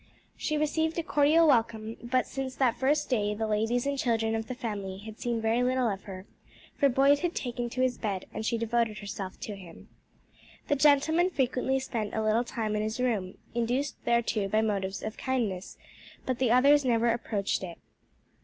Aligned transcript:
She 0.35 0.57
received 0.57 0.97
a 0.97 1.03
cordial 1.03 1.45
welcome; 1.45 1.95
but 2.01 2.25
since 2.25 2.55
that 2.55 2.75
first 2.75 3.07
day 3.07 3.35
the 3.35 3.45
ladies 3.45 3.85
and 3.85 3.99
children 3.99 4.33
of 4.33 4.47
the 4.47 4.55
family 4.55 4.97
had 4.97 5.19
seen 5.19 5.39
very 5.39 5.61
little 5.61 5.87
of 5.87 6.05
her, 6.05 6.25
for 6.75 6.89
Boyd 6.89 7.19
had 7.19 7.35
taken 7.35 7.69
to 7.69 7.81
his 7.83 7.99
bed, 7.99 8.25
and 8.33 8.43
she 8.43 8.57
devoted 8.57 8.97
herself 8.97 9.39
to 9.41 9.55
him. 9.55 9.89
The 10.69 10.75
gentlemen 10.75 11.29
frequently 11.29 11.77
spent 11.79 12.15
a 12.15 12.23
little 12.23 12.43
time 12.43 12.75
in 12.75 12.81
his 12.81 12.99
room, 12.99 13.37
induced 13.53 13.95
thereto 14.03 14.47
by 14.47 14.61
motives 14.61 15.03
of 15.03 15.17
kindness, 15.17 15.77
but 16.25 16.39
the 16.39 16.49
others 16.49 16.83
never 16.83 17.09
approached 17.11 17.61
it. 17.61 17.77